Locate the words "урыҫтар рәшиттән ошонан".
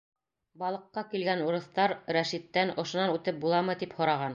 1.49-3.17